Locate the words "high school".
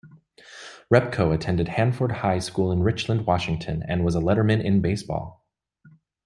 2.11-2.71